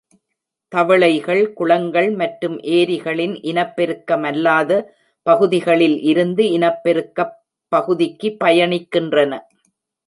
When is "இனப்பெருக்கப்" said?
6.57-7.37